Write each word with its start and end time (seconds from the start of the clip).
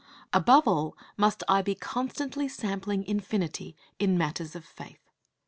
Above 0.33 0.67
all 0.67 0.97
must 1.15 1.43
I 1.47 1.61
be 1.61 1.75
constantly 1.75 2.47
sampling 2.49 3.03
infinity 3.05 3.75
in 3.99 4.17
matters 4.17 4.55
of 4.55 4.65
faith. 4.65 5.11